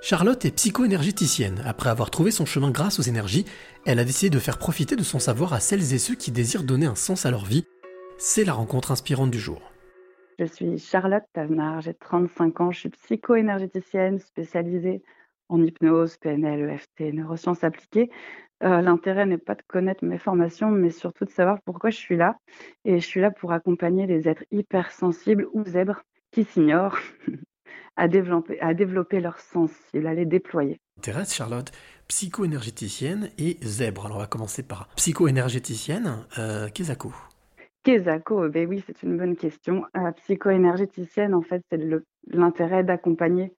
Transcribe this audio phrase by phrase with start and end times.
[0.00, 1.60] Charlotte est psycho-énergéticienne.
[1.64, 3.44] Après avoir trouvé son chemin grâce aux énergies,
[3.84, 6.62] elle a décidé de faire profiter de son savoir à celles et ceux qui désirent
[6.62, 7.66] donner un sens à leur vie.
[8.16, 9.72] C'est la rencontre inspirante du jour.
[10.38, 15.02] Je suis Charlotte Tavenard, j'ai 35 ans, je suis psycho-énergéticienne spécialisée
[15.48, 18.08] en hypnose, PNL, EFT, neurosciences appliquées.
[18.62, 22.16] Euh, l'intérêt n'est pas de connaître mes formations, mais surtout de savoir pourquoi je suis
[22.16, 22.36] là.
[22.84, 26.98] Et je suis là pour accompagner les êtres hypersensibles ou zèbres qui s'ignorent
[27.98, 30.80] à développer, à développer leur sensible, à les déployer.
[31.02, 31.70] Thérèse Charlotte,
[32.06, 34.06] psycho-énergéticienne et zèbre.
[34.06, 37.12] Alors on va commencer par psycho-énergéticienne, euh, Kezako.
[37.82, 39.84] Kezako, ben oui, c'est une bonne question.
[39.96, 41.80] Euh, psycho-énergéticienne, en fait, c'est
[42.28, 43.52] l'intérêt d'accompagner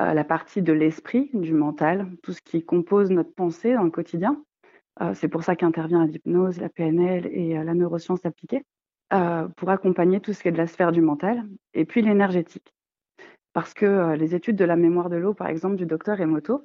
[0.00, 3.90] euh, la partie de l'esprit, du mental, tout ce qui compose notre pensée dans le
[3.90, 4.42] quotidien.
[5.00, 8.64] Euh, c'est pour ça qu'intervient l'hypnose, la PNL et la neuroscience appliquée,
[9.56, 11.42] pour accompagner tout ce qui est de la sphère du mental,
[11.72, 12.74] et puis l'énergétique.
[13.58, 16.64] Parce que euh, les études de la mémoire de l'eau, par exemple, du docteur Emoto,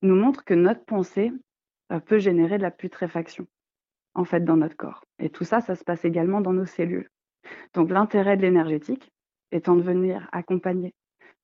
[0.00, 1.30] nous montrent que notre pensée
[1.92, 3.46] euh, peut générer de la putréfaction,
[4.14, 5.04] en fait, dans notre corps.
[5.18, 7.10] Et tout ça, ça se passe également dans nos cellules.
[7.74, 9.12] Donc l'intérêt de l'énergétique
[9.50, 10.94] étant de venir accompagner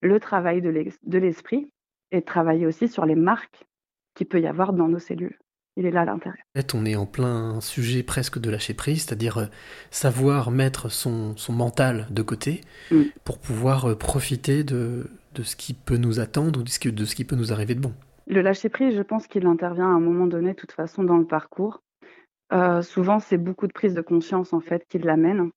[0.00, 1.70] le travail de l'esprit
[2.10, 3.66] et de travailler aussi sur les marques
[4.14, 5.38] qu'il peut y avoir dans nos cellules
[5.78, 6.40] il est là l'intérêt.
[6.74, 9.46] On est en plein sujet presque de lâcher prise, c'est-à-dire euh,
[9.90, 13.02] savoir mettre son, son, mental de côté mm.
[13.24, 16.90] pour pouvoir euh, profiter de, de, ce qui peut nous attendre ou de ce, qui,
[16.90, 17.94] de ce qui peut nous arriver de bon.
[18.26, 21.16] Le lâcher prise, je pense qu'il intervient à un moment donné, de toute façon, dans
[21.16, 21.80] le parcours.
[22.52, 25.50] Euh, souvent, c'est beaucoup de prise de conscience en fait qui l'amène,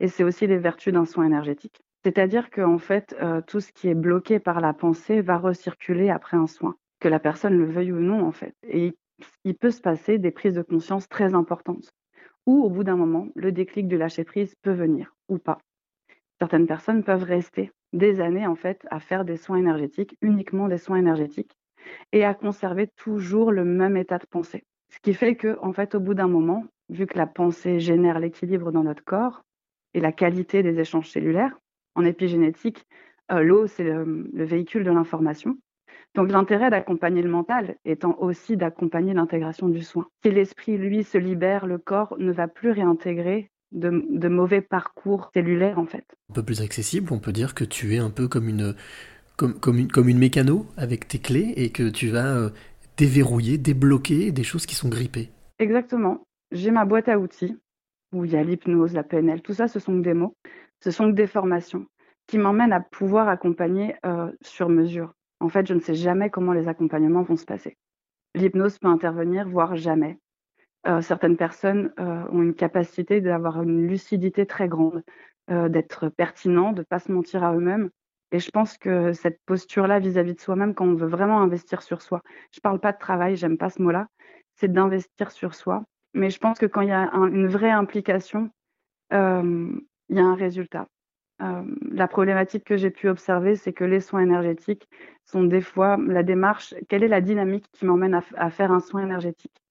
[0.00, 1.82] et c'est aussi les vertus d'un soin énergétique.
[2.04, 3.14] C'est-à-dire que en fait,
[3.48, 7.18] tout ce qui est bloqué par la pensée va recirculer après un soin, que la
[7.18, 8.54] personne le veuille ou non en fait.
[8.62, 8.94] Et
[9.44, 11.92] il peut se passer des prises de conscience très importantes,
[12.46, 15.58] ou au bout d'un moment, le déclic du lâcher-prise peut venir, ou pas.
[16.38, 20.78] Certaines personnes peuvent rester des années en fait à faire des soins énergétiques, uniquement des
[20.78, 21.56] soins énergétiques,
[22.12, 24.64] et à conserver toujours le même état de pensée.
[24.90, 28.20] Ce qui fait que, en fait, au bout d'un moment, vu que la pensée génère
[28.20, 29.42] l'équilibre dans notre corps
[29.94, 31.58] et la qualité des échanges cellulaires,
[31.94, 32.86] en épigénétique,
[33.30, 35.58] euh, l'eau, c'est le véhicule de l'information.
[36.14, 40.06] Donc l'intérêt d'accompagner le mental étant aussi d'accompagner l'intégration du soin.
[40.24, 45.78] Si l'esprit, lui, se libère, le corps ne va plus réintégrer de, mauvais parcours cellulaires
[45.78, 46.04] en fait.
[46.30, 48.74] Un peu plus accessible, on peut dire que tu es un peu comme une,
[49.36, 52.50] comme, comme une, comme une mécano avec tes clés et que tu vas euh,
[52.96, 55.30] déverrouiller, débloquer des choses qui sont grippées.
[55.58, 56.26] Exactement.
[56.50, 57.56] J'ai ma boîte à outils
[58.12, 60.34] où il y a l'hypnose, la PNL, tout ça ce sont des mots,
[60.82, 61.86] ce sont des formations
[62.26, 65.12] qui m'emmènent à pouvoir accompagner euh, sur mesure.
[65.40, 67.76] En fait, je ne sais jamais comment les accompagnements vont se passer.
[68.34, 70.18] L'hypnose peut intervenir, voire jamais.
[70.86, 75.02] Euh, certaines personnes euh, ont une capacité d'avoir une lucidité très grande,
[75.50, 77.90] euh, d'être pertinent, de ne pas se mentir à eux-mêmes.
[78.30, 82.02] Et je pense que cette posture-là vis-à-vis de soi-même, quand on veut vraiment investir sur
[82.02, 82.22] soi,
[82.52, 84.08] je ne parle pas de travail, j'aime pas ce mot-là,
[84.54, 85.84] c'est d'investir sur soi.
[86.14, 88.50] Mais je pense que quand il y a une vraie implication,
[89.10, 90.86] il y a un résultat.
[91.40, 94.88] Euh, la problématique que j'ai pu observer, c'est que les soins énergétiques
[95.24, 99.02] sont des fois la démarche, quelle est la dynamique qui m'emmène à, faire un soin
[99.02, 99.62] énergétique?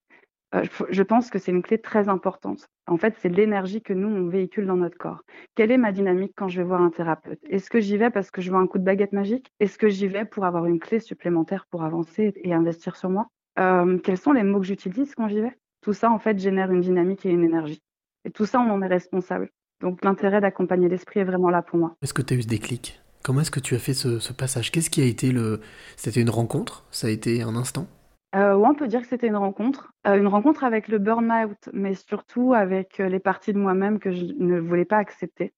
[0.55, 2.69] Euh, je, pense que c'est une clé très importante.
[2.87, 5.23] En fait, c'est l'énergie que nous, on véhicule dans notre corps.
[5.55, 7.39] Quelle est ma dynamique quand je vais voir un thérapeute?
[7.49, 9.51] Est-ce que j'y vais parce que je veux un coup de baguette magique?
[9.59, 13.27] Est-ce que j'y vais pour avoir une clé supplémentaire pour avancer et investir sur moi?
[13.59, 15.57] Euh, Quels sont les mots que j'utilise quand j'y vais?
[15.81, 17.81] Tout ça, en fait, génère une dynamique et une énergie.
[18.23, 19.49] Et tout ça, on en est responsable.
[19.81, 21.95] Donc l'intérêt d'accompagner l'esprit est vraiment là pour moi.
[22.01, 23.01] Est-ce que tu as eu ce déclic?
[23.23, 24.71] Comment est-ce que tu as fait ce, passage?
[24.71, 25.59] Qu'est-ce qui a été le...
[25.97, 26.85] C'était une rencontre?
[26.91, 27.87] Ça a été un instant?
[28.35, 29.91] Euh, on peut dire que c'était une rencontre.
[30.07, 34.11] Euh, une rencontre avec le burn-out, mais surtout avec euh, les parties de moi-même que
[34.11, 35.53] je ne voulais pas accepter,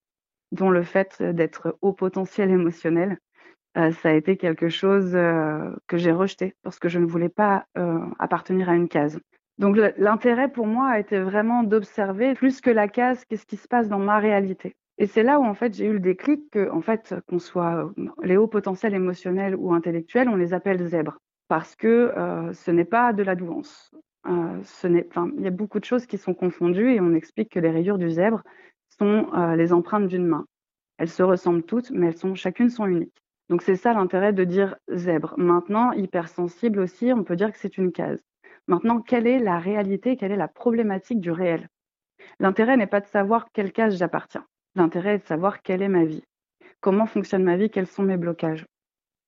[0.52, 3.18] dont le fait d'être haut potentiel émotionnel.
[3.76, 7.66] ça a été quelque chose que j'ai rejeté parce que je ne voulais pas
[8.18, 9.20] appartenir à une case.
[9.60, 13.68] Donc l'intérêt pour moi a été vraiment d'observer plus que la case, qu'est-ce qui se
[13.68, 14.76] passe dans ma réalité.
[14.98, 17.92] Et c'est là où en fait j'ai eu le déclic que en fait qu'on soit
[18.24, 21.18] les hauts potentiels émotionnels ou intellectuels, on les appelle zèbres
[21.50, 23.92] parce que euh, ce n'est pas de la douance.
[24.28, 27.72] Euh, il y a beaucoup de choses qui sont confondues et on explique que les
[27.72, 28.44] rayures du zèbre
[28.98, 30.46] sont euh, les empreintes d'une main.
[30.98, 33.24] Elles se ressemblent toutes, mais elles sont chacune sont uniques.
[33.50, 35.34] Donc c'est ça l'intérêt de dire zèbre.
[35.38, 38.22] Maintenant, hypersensible aussi, on peut dire que c'est une case.
[38.70, 41.70] Maintenant, quelle est la réalité, quelle est la problématique du réel?
[42.40, 44.46] L'intérêt n'est pas de savoir quelle case j'appartiens.
[44.76, 46.24] L'intérêt est de savoir quelle est ma vie.
[46.80, 47.72] Comment fonctionne ma vie?
[47.72, 48.68] Quels sont mes blocages?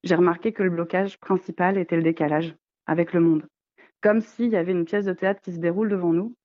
[0.04, 2.56] J'ai remarqué que le blocage principal était le décalage
[2.86, 3.48] avec le monde.
[4.02, 6.36] Comme s'il y avait une pièce de théâtre qui se déroule devant nous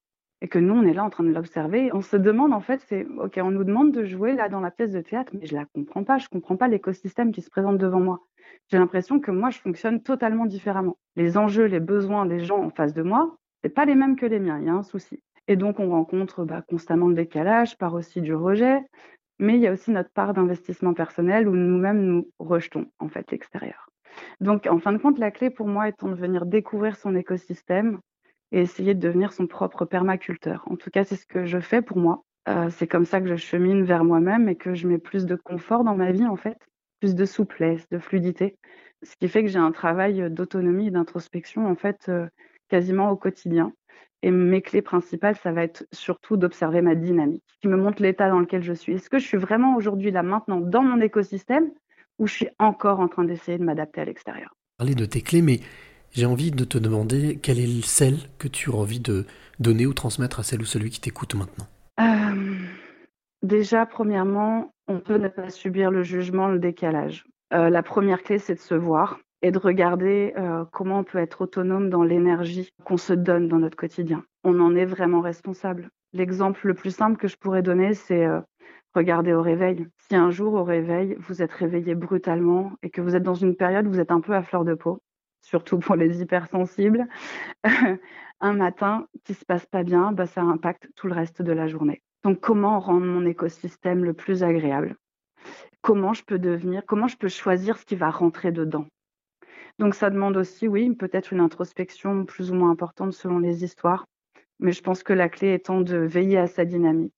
[0.42, 1.90] et que nous, on est là en train de l'observer.
[1.94, 4.70] On se demande, en fait, c'est OK, on nous demande de jouer là dans la
[4.70, 6.18] pièce de théâtre, mais je la comprends pas.
[6.18, 8.20] Je comprends pas l'écosystème qui se présente devant moi.
[8.68, 10.98] J'ai l'impression que moi, je fonctionne totalement différemment.
[11.16, 14.26] Les enjeux, les besoins des gens en face de moi, c'est pas les mêmes que
[14.26, 14.58] les miens.
[14.60, 15.22] Il y a un souci.
[15.48, 18.80] Et donc, on rencontre bah, constamment le décalage, par aussi du rejet,
[19.38, 23.30] mais il y a aussi notre part d'investissement personnel où nous-mêmes nous rejetons en fait
[23.30, 23.88] l'extérieur.
[24.40, 28.00] Donc, en fin de compte, la clé pour moi étant de venir découvrir son écosystème
[28.52, 30.64] et essayer de devenir son propre permaculteur.
[30.70, 32.24] En tout cas, c'est ce que je fais pour moi.
[32.48, 35.34] Euh, c'est comme ça que je chemine vers moi-même et que je mets plus de
[35.34, 36.58] confort dans ma vie, en fait,
[37.00, 38.56] plus de souplesse, de fluidité.
[39.02, 42.26] Ce qui fait que j'ai un travail d'autonomie et d'introspection, en fait, euh,
[42.68, 43.72] quasiment au quotidien.
[44.22, 48.30] Et mes clés principales, ça va être surtout d'observer ma dynamique, qui me montre l'état
[48.30, 48.94] dans lequel je suis.
[48.94, 51.70] Est-ce que je suis vraiment aujourd'hui là maintenant dans mon écosystème
[52.18, 54.54] ou je suis encore en train d'essayer de m'adapter à l'extérieur?
[54.78, 55.60] Parler de tes clés, mais
[56.16, 59.26] j'ai envie de te demander quelle est celle que tu as envie de
[59.60, 61.66] donner ou transmettre à celle ou celui qui t'écoute maintenant.
[62.00, 62.56] Euh,
[63.42, 67.26] déjà, premièrement, on peut ne pas subir le jugement, le décalage.
[67.52, 71.18] Euh, la première clé, c'est de se voir et de regarder euh, comment on peut
[71.18, 74.24] être autonome dans l'énergie qu'on se donne dans notre quotidien.
[74.42, 75.90] On en est vraiment responsable.
[76.14, 78.26] L'exemple le plus simple que je pourrais donner, c'est
[78.94, 79.86] regarder au réveil.
[80.08, 83.54] Si un jour au réveil, vous êtes réveillé brutalement et que vous êtes dans une
[83.54, 85.02] période où vous êtes un peu à fleur de peau,
[85.42, 87.06] surtout pour les hypersensibles,
[88.40, 91.66] un matin qui se passe pas bien, bah, ça impacte tout le reste de la
[91.66, 92.02] journée.
[92.24, 94.96] Donc comment rendre mon écosystème le plus agréable?
[95.80, 98.86] Comment je peux devenir, comment je peux choisir ce qui va rentrer dedans?
[99.78, 104.06] Donc ça demande aussi, oui, peut-être une introspection plus ou moins importante selon les histoires,
[104.58, 107.12] mais je pense que la clé étant de veiller à sa dynamique.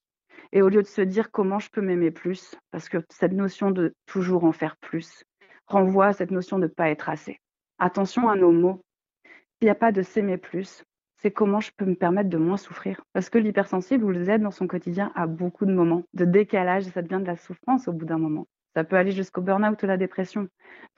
[0.52, 3.70] Et au lieu de se dire comment je peux m'aimer plus, parce que cette notion
[3.70, 5.24] de toujours en faire plus
[5.66, 7.40] renvoie à cette notion de ne pas être assez.
[7.80, 8.82] Attention à nos mots.
[9.24, 10.84] S'il n'y a pas de s'aimer plus,
[11.22, 13.02] c'est comment je peux me permettre de moins souffrir.
[13.12, 16.90] Parce que l'hypersensible, vous êtes dans son quotidien, à beaucoup de moments de décalage, et
[16.90, 18.48] ça devient de la souffrance au bout d'un moment.
[18.74, 20.48] Ça peut aller jusqu'au burn-out ou la dépression.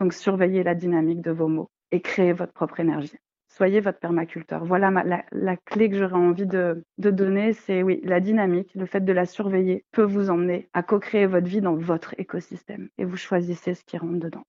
[0.00, 3.16] Donc, surveillez la dynamique de vos mots et créez votre propre énergie.
[3.48, 4.64] Soyez votre permaculteur.
[4.64, 4.90] Voilà
[5.32, 9.26] la, clé que j'aurais envie de donner, c'est oui, la dynamique, le fait de la
[9.26, 13.84] surveiller peut vous emmener à co-créer votre vie dans votre écosystème et vous choisissez ce
[13.84, 14.44] qui rentre dedans.